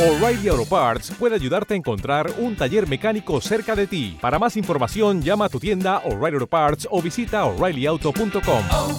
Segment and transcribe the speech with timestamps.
[0.00, 4.16] O'Reilly Auto Parts puede ayudarte a encontrar un taller mecánico cerca de ti.
[4.18, 8.64] Para más información, llama a tu tienda O'Reilly Auto Parts o visita oreillyauto.com.
[8.70, 8.98] oh,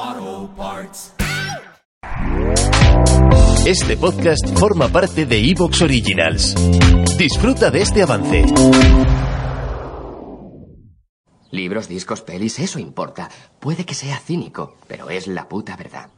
[0.00, 1.14] oh, Parts.
[3.66, 6.54] Este podcast forma parte de Evox Originals.
[7.18, 8.44] Disfruta de este avance.
[11.50, 13.28] Libros, discos, pelis, eso importa.
[13.58, 16.10] Puede que sea cínico, pero es la puta verdad.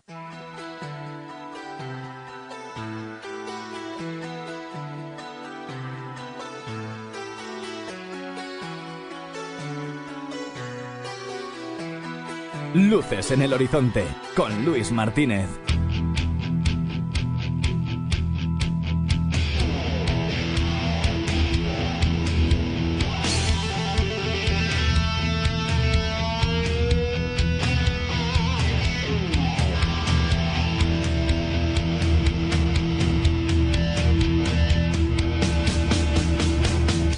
[12.74, 14.04] Luces en el horizonte
[14.36, 15.48] con Luis Martínez.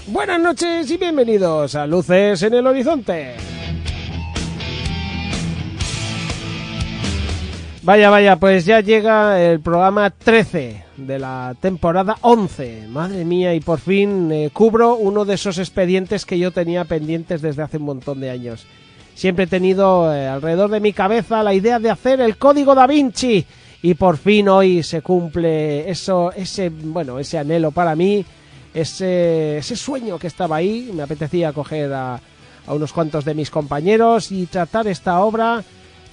[0.07, 3.52] Buenas noches y bienvenidos a Luces en el Horizonte.
[7.85, 12.87] Vaya, vaya, pues ya llega el programa 13 de la temporada 11.
[12.89, 17.43] Madre mía, y por fin eh, cubro uno de esos expedientes que yo tenía pendientes
[17.43, 18.67] desde hace un montón de años.
[19.17, 22.87] Siempre he tenido eh, alrededor de mi cabeza la idea de hacer el código da
[22.87, 23.45] Vinci
[23.83, 28.25] y por fin hoy se cumple eso, ese, bueno, ese anhelo para mí,
[28.73, 30.93] ese, ese sueño que estaba ahí.
[30.95, 32.21] Me apetecía coger a,
[32.65, 35.65] a unos cuantos de mis compañeros y tratar esta obra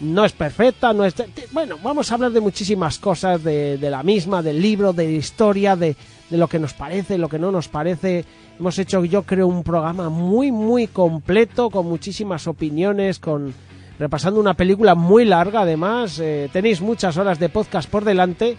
[0.01, 1.13] no es perfecta, no es...
[1.51, 5.75] Bueno, vamos a hablar de muchísimas cosas, de, la misma, del libro, de la historia,
[5.75, 5.95] de,
[6.29, 8.25] de, lo que nos parece, lo que no nos parece.
[8.59, 13.53] Hemos hecho, yo creo, un programa muy, muy completo, con muchísimas opiniones, con
[13.99, 16.19] repasando una película muy larga, además.
[16.19, 18.57] Eh, tenéis muchas horas de podcast por delante.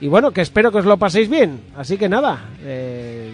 [0.00, 1.60] Y bueno, que espero que os lo paséis bien.
[1.76, 3.30] Así que nada, eh,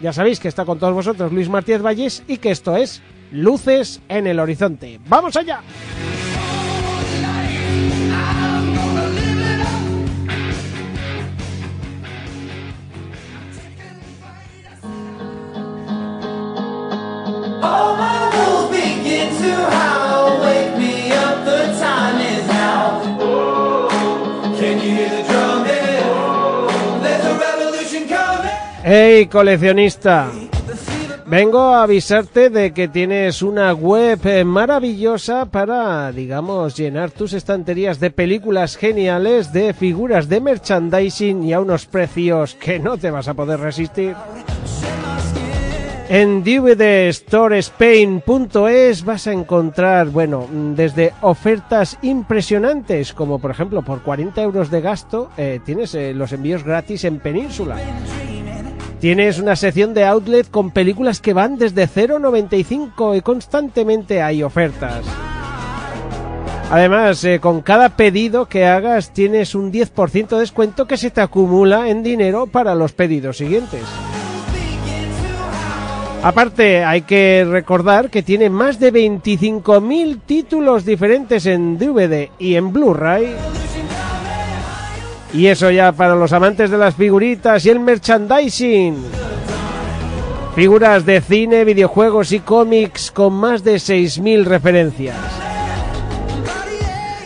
[0.00, 4.00] ya sabéis que está con todos vosotros Luis Martínez Valles y que esto es Luces
[4.08, 4.98] en el Horizonte.
[5.06, 5.60] ¡Vamos allá!
[28.90, 30.30] ¡Hey, coleccionista!
[31.26, 38.00] Vengo a avisarte de que tienes una web eh, maravillosa para, digamos, llenar tus estanterías
[38.00, 43.28] de películas geniales, de figuras de merchandising y a unos precios que no te vas
[43.28, 44.16] a poder resistir.
[46.08, 54.70] En dvdstorespain.es vas a encontrar, bueno, desde ofertas impresionantes, como por ejemplo por 40 euros
[54.70, 57.76] de gasto eh, tienes eh, los envíos gratis en Península.
[59.00, 65.04] Tienes una sección de outlet con películas que van desde 0,95 y constantemente hay ofertas.
[66.70, 71.20] Además, eh, con cada pedido que hagas tienes un 10% de descuento que se te
[71.20, 73.82] acumula en dinero para los pedidos siguientes.
[76.22, 82.72] Aparte, hay que recordar que tiene más de 25.000 títulos diferentes en DVD y en
[82.72, 83.36] Blu-ray.
[85.32, 88.96] Y eso ya para los amantes de las figuritas y el merchandising.
[90.54, 95.16] Figuras de cine, videojuegos y cómics con más de 6.000 referencias.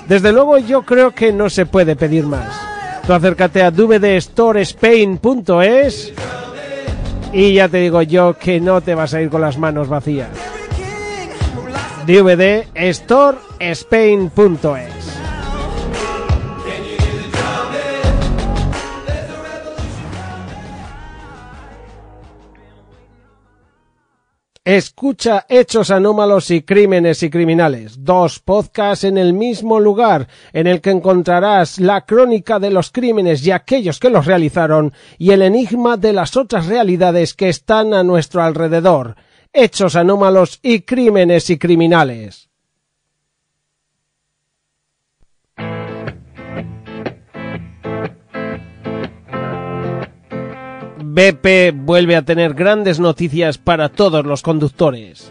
[0.07, 2.61] Desde luego yo creo que no se puede pedir más.
[3.07, 6.13] Tú acércate a dvdstorespain.es
[7.33, 10.29] y ya te digo yo que no te vas a ir con las manos vacías.
[12.07, 15.02] dvdstorespain.es
[24.75, 30.81] Escucha Hechos Anómalos y Crímenes y Criminales, dos podcasts en el mismo lugar, en el
[30.81, 35.98] que encontrarás la crónica de los crímenes y aquellos que los realizaron y el enigma
[35.98, 39.16] de las otras realidades que están a nuestro alrededor.
[39.53, 42.48] Hechos Anómalos y Crímenes y Criminales.
[51.14, 55.30] BP vuelve a tener grandes noticias para todos los conductores.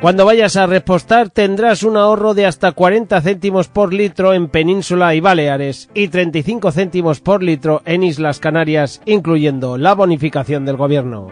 [0.00, 5.14] Cuando vayas a repostar tendrás un ahorro de hasta 40 céntimos por litro en Península
[5.14, 11.28] y Baleares y 35 céntimos por litro en Islas Canarias, incluyendo la bonificación del gobierno.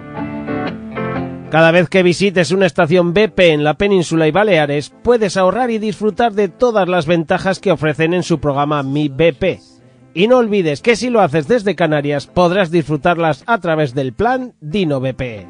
[1.51, 5.79] Cada vez que visites una estación BP en la península y Baleares, puedes ahorrar y
[5.79, 9.76] disfrutar de todas las ventajas que ofrecen en su programa Mi BP.
[10.17, 14.55] Y no olvides que si lo haces desde Canarias, podrás disfrutarlas a través del plan
[14.63, 15.47] Dino BP.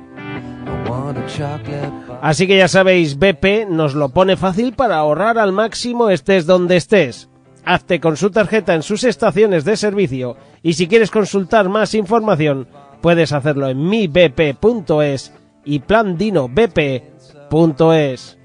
[2.20, 6.78] Así que ya sabéis, BP nos lo pone fácil para ahorrar al máximo estés donde
[6.78, 7.28] estés.
[7.64, 12.66] Hazte con su tarjeta en sus estaciones de servicio y si quieres consultar más información,
[13.00, 15.32] puedes hacerlo en mibp.es
[15.64, 18.36] y plandinobp.es.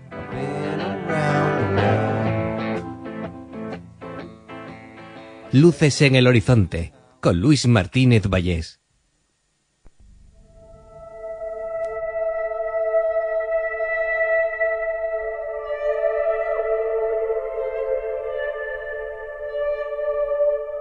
[5.54, 8.80] Luces en el horizonte, con Luis Martínez Vallés.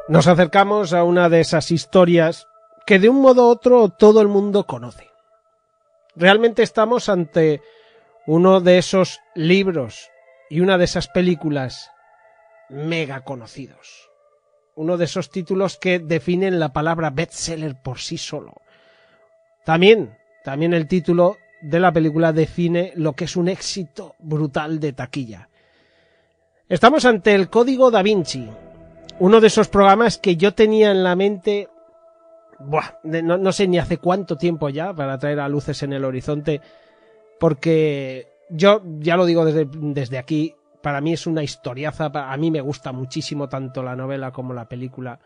[0.07, 2.47] Nos acercamos a una de esas historias
[2.87, 5.11] que de un modo u otro todo el mundo conoce.
[6.15, 7.61] Realmente estamos ante
[8.25, 10.11] uno de esos libros
[10.49, 11.91] y una de esas películas
[12.69, 14.10] mega conocidos.
[14.81, 18.55] Uno de esos títulos que definen la palabra bestseller por sí solo.
[19.63, 24.95] También, también el título de la película define lo que es un éxito brutal de
[24.95, 25.51] taquilla.
[26.67, 28.49] Estamos ante el Código da Vinci,
[29.19, 31.69] uno de esos programas que yo tenía en la mente,
[32.61, 36.07] buah, no, no sé ni hace cuánto tiempo ya, para traer a luces en el
[36.07, 36.63] horizonte,
[37.39, 42.51] porque yo ya lo digo desde, desde aquí, para mí es una historiaza, a mí
[42.51, 45.19] me gusta muchísimo tanto la novela como la película.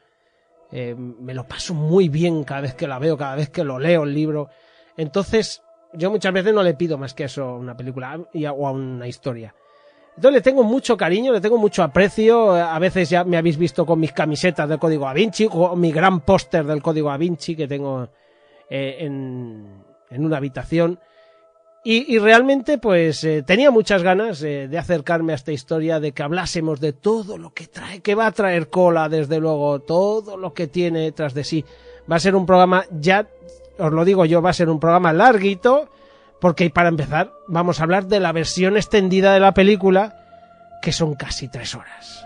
[0.72, 3.78] Eh, me lo paso muy bien cada vez que la veo, cada vez que lo
[3.78, 4.48] leo el libro.
[4.96, 5.62] Entonces,
[5.92, 8.18] yo muchas veces no le pido más que eso a una película
[8.56, 9.54] o a una historia.
[10.16, 12.52] Entonces le tengo mucho cariño, le tengo mucho aprecio.
[12.52, 15.90] A veces ya me habéis visto con mis camisetas del Código Da Vinci, o mi
[15.90, 18.08] gran póster del Código Da Vinci que tengo
[18.70, 20.98] eh, en una habitación.
[21.86, 26.12] Y, y realmente, pues, eh, tenía muchas ganas eh, de acercarme a esta historia, de
[26.12, 30.38] que hablásemos de todo lo que trae, que va a traer cola, desde luego, todo
[30.38, 31.62] lo que tiene tras de sí.
[32.10, 33.28] Va a ser un programa, ya
[33.78, 35.90] os lo digo yo, va a ser un programa larguito,
[36.40, 40.16] porque para empezar, vamos a hablar de la versión extendida de la película,
[40.80, 42.24] que son casi tres horas.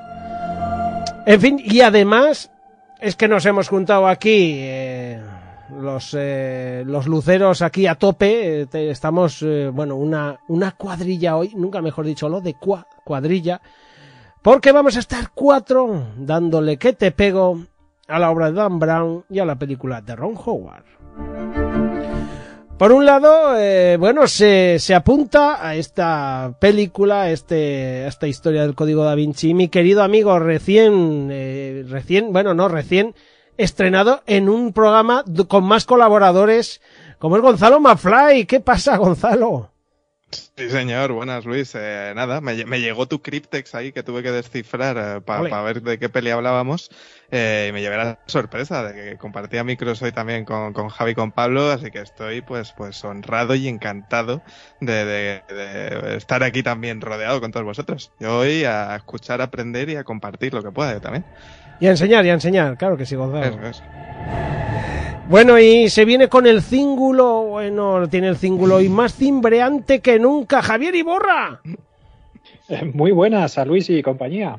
[1.26, 2.50] En fin, y además,
[3.00, 5.20] es que nos hemos juntado aquí eh,
[5.70, 8.62] los, eh, los luceros aquí a tope.
[8.62, 10.38] eh, estamos, eh, bueno, una,
[10.76, 13.60] cuadrilla hoy, nunca mejor dicho lo de cua- cuadrilla,
[14.42, 17.60] porque vamos a estar cuatro dándole que te pego
[18.06, 20.84] a la obra de Dan Brown y a la película de Ron Howard.
[22.78, 28.76] Por un lado, eh, bueno, se, apunta a esta película, a este, esta historia del
[28.76, 31.28] Código Da Vinci, mi querido amigo recién,
[31.90, 33.16] recién, bueno, no, recién
[33.58, 36.80] estrenado en un programa con más colaboradores,
[37.18, 38.46] como es Gonzalo Mafly.
[38.46, 39.72] ¿Qué pasa, Gonzalo?
[40.30, 41.12] Sí, señor.
[41.12, 41.72] Buenas, Luis.
[41.74, 45.62] Eh, nada, me, me llegó tu cryptex ahí que tuve que descifrar para Ole.
[45.62, 46.90] ver de qué peli hablábamos.
[47.30, 51.12] eh, y me llevé la sorpresa de que compartía micros hoy también con, con Javi
[51.12, 54.42] y con Pablo, así que estoy pues, pues honrado y encantado
[54.80, 58.12] de, de- de estar aquí también rodeado con todos vosotros.
[58.20, 61.24] Yo hoy a escuchar, a aprender y a compartir lo que pueda yo también.
[61.80, 63.46] Y a enseñar, y a enseñar, claro que sí, Gonzalo.
[63.46, 63.82] Eso es.
[65.28, 70.18] Bueno, y se viene con el cíngulo, bueno, tiene el cíngulo y más cimbreante que
[70.18, 71.60] nunca, Javier Iborra.
[72.68, 74.58] Eh, Muy buenas a Luis y compañía.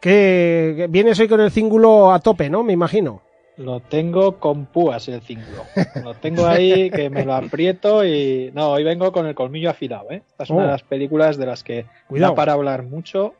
[0.00, 2.62] Que, vienes hoy con el cíngulo a tope, ¿no?
[2.62, 3.22] Me imagino.
[3.56, 5.64] Lo tengo con púas el cíngulo.
[6.02, 8.50] Lo tengo ahí que me lo aprieto y...
[8.54, 10.22] No, hoy vengo con el colmillo afilado, ¿eh?
[10.26, 10.64] Esta es una Oh.
[10.66, 12.32] de las películas de las que Cuidado.
[12.32, 13.34] da para hablar mucho,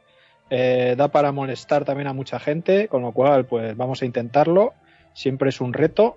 [0.50, 4.72] eh, da para molestar también a mucha gente, con lo cual pues vamos a intentarlo.
[5.14, 6.16] Siempre es un reto.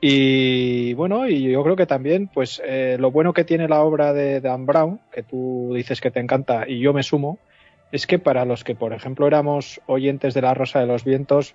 [0.00, 4.12] Y bueno, y yo creo que también, pues eh, lo bueno que tiene la obra
[4.12, 7.38] de Dan Brown, que tú dices que te encanta y yo me sumo,
[7.92, 11.54] es que para los que, por ejemplo, éramos oyentes de La Rosa de los Vientos,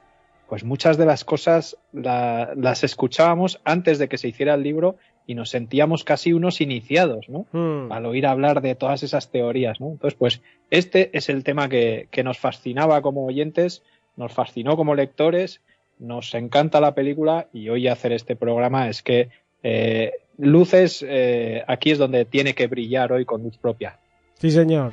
[0.50, 4.98] pues muchas de las cosas la- las escuchábamos antes de que se hiciera el libro
[5.28, 7.46] y nos sentíamos casi unos iniciados, ¿no?
[7.52, 7.92] Hmm.
[7.92, 9.92] Al oír hablar de todas esas teorías, ¿no?
[9.92, 13.84] Entonces, pues este es el tema que, que nos fascinaba como oyentes,
[14.18, 15.62] nos fascinó como lectores,
[16.02, 19.30] nos encanta la película y hoy hacer este programa es que
[19.64, 24.00] eh, luces, eh, aquí es donde tiene que brillar hoy con luz propia.
[24.40, 24.92] Sí, señor.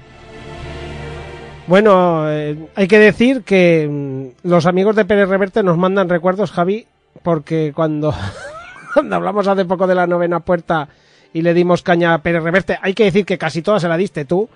[1.67, 6.53] Bueno, eh, hay que decir que mm, los amigos de Pérez Reverte nos mandan recuerdos,
[6.53, 6.87] Javi,
[7.23, 8.15] porque cuando,
[8.95, 10.89] cuando hablamos hace poco de la novena puerta
[11.33, 13.97] y le dimos caña a Pérez Reverte, hay que decir que casi toda se la
[13.97, 14.49] diste tú.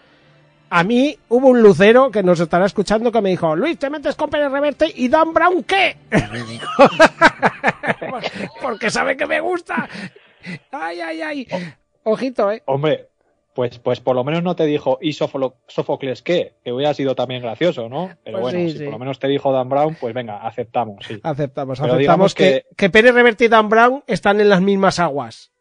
[0.75, 4.17] A mí hubo un lucero que nos estará escuchando que me dijo, Luis, te metes
[4.17, 5.99] con Pérez Reverte y Dan Brown, ¿qué?
[8.63, 9.89] Porque sabe que me gusta.
[10.71, 11.49] Ay, ay, ay.
[12.05, 12.63] Ojito, ¿eh?
[12.65, 13.09] Hombre,
[13.55, 17.43] pues, pues por lo menos no te dijo y Sófocles qué, que hubiera sido también
[17.43, 18.11] gracioso, ¿no?
[18.25, 18.85] Pero Pues bueno, sí, si sí.
[18.85, 21.21] por lo menos te dijo Dan Brown, pues venga, aceptamos, sí.
[21.23, 24.99] Aceptamos, Pero aceptamos digamos que, que Pérez Reverte y Dan Brown están en las mismas
[24.99, 25.53] aguas.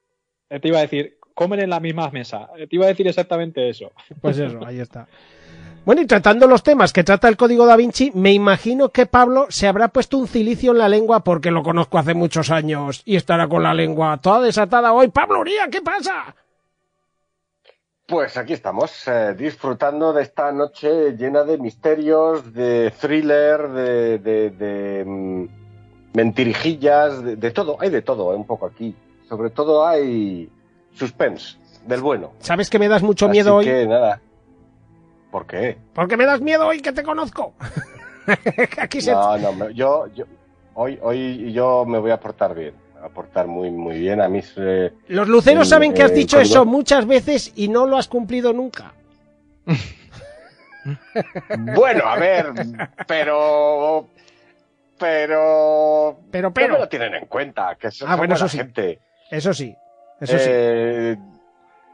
[0.49, 2.49] Eh, Te iba a decir, comen en la misma mesa.
[2.55, 3.91] Eh, Te iba a decir exactamente eso.
[4.21, 5.07] Pues eso, ahí está.
[5.83, 9.47] Bueno, y tratando los temas que trata el código da Vinci, me imagino que Pablo
[9.49, 13.15] se habrá puesto un cilicio en la lengua porque lo conozco hace muchos años y
[13.15, 15.07] estará con la lengua toda desatada hoy.
[15.07, 16.35] Pablo Uría, ¿qué pasa?
[18.05, 24.49] Pues aquí estamos, eh, disfrutando de esta noche llena de misterios, de thriller, de, de,
[24.51, 25.45] de, mm,
[26.13, 27.77] mentirijillas, de, de todo.
[27.79, 28.93] Hay de todo, eh, un poco aquí.
[29.27, 30.47] Sobre todo hay
[30.93, 32.33] suspense, del bueno.
[32.39, 33.65] ¿Sabes que me das mucho Así miedo hoy?
[33.65, 34.21] que nada.
[35.31, 35.77] ¿Por qué?
[35.93, 37.53] Porque me das miedo hoy que te conozco.
[38.77, 39.11] Aquí se...
[39.11, 40.25] No, yo, yo
[40.73, 42.73] hoy, hoy yo me voy a portar bien.
[43.03, 44.21] A portar muy, muy bien.
[44.21, 47.97] A eh, Los luceros saben que has el dicho eso muchas veces y no lo
[47.97, 48.93] has cumplido nunca.
[51.75, 52.53] Bueno, a ver,
[53.07, 54.07] pero.
[54.97, 56.17] Pero.
[56.31, 56.73] Pero, pero.
[56.73, 58.57] Me lo tienen en cuenta, que son Ah, bueno, eso sí.
[58.57, 58.99] gente.
[59.29, 59.75] Eso sí,
[60.21, 60.45] eso sí.
[60.47, 61.17] Eh,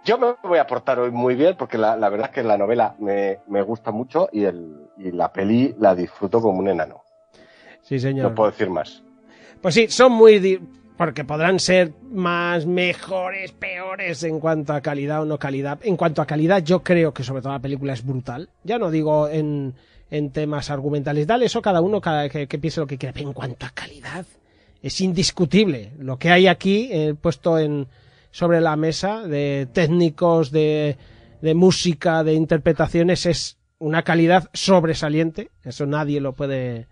[0.06, 2.58] Yo me voy a portar hoy muy bien porque la, la verdad es que la
[2.58, 7.02] novela me, me gusta mucho y, el, y la peli la disfruto como un enano.
[7.82, 8.30] Sí, señor.
[8.30, 9.02] No puedo decir más.
[9.62, 10.62] Pues sí, son muy...
[10.98, 15.78] Porque podrán ser más mejores, peores en cuanto a calidad o no calidad.
[15.84, 18.50] En cuanto a calidad, yo creo que sobre todo la película es brutal.
[18.64, 19.76] Ya no digo en,
[20.10, 21.28] en temas argumentales.
[21.28, 23.14] Dale eso cada uno cada, que, que piense lo que quiera.
[23.14, 24.26] Pero en cuanto a calidad,
[24.82, 25.92] es indiscutible.
[26.00, 27.88] Lo que hay aquí eh, puesto en,
[28.32, 30.98] sobre la mesa de técnicos, de,
[31.42, 35.52] de música, de interpretaciones, es una calidad sobresaliente.
[35.64, 36.88] Eso nadie lo puede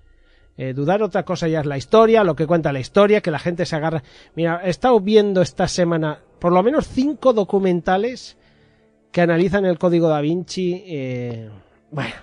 [0.58, 1.04] eh, dudar.
[1.04, 3.75] Otra cosa ya es la historia, lo que cuenta la historia, que la gente se
[3.75, 4.04] agarra.
[4.36, 8.38] Mira, he estado viendo esta semana por lo menos cinco documentales
[9.12, 10.84] que analizan el código da Vinci.
[10.86, 11.50] eh,
[11.92, 12.15] bueno,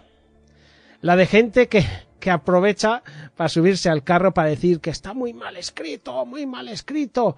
[1.01, 1.85] la de gente que,
[2.21, 3.03] que aprovecha
[3.37, 7.37] para subirse al carro para decir que está muy mal escrito, muy mal escrito.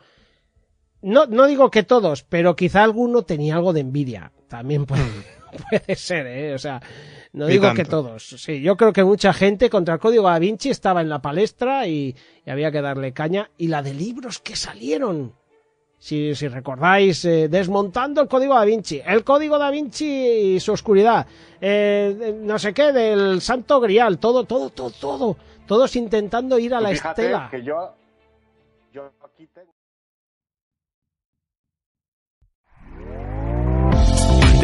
[1.04, 4.32] No, no digo que todos, pero quizá alguno tenía algo de envidia.
[4.48, 5.04] También puede,
[5.70, 6.54] puede ser, ¿eh?
[6.54, 6.80] O sea,
[7.34, 8.26] no digo que todos.
[8.26, 11.86] Sí, yo creo que mucha gente contra el código da Vinci estaba en la palestra
[11.86, 13.50] y, y había que darle caña.
[13.58, 15.34] Y la de libros que salieron.
[15.98, 20.06] Si, si recordáis, eh, desmontando el código da Vinci, el código da Vinci
[20.54, 21.26] y su oscuridad,
[21.60, 25.36] eh, no sé qué, del Santo Grial, todo, todo, todo, todo.
[25.66, 27.48] Todos intentando ir a la fíjate estela.
[27.50, 27.94] que yo,
[28.92, 29.72] yo aquí tengo...